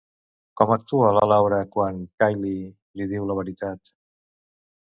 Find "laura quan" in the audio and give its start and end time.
1.33-2.01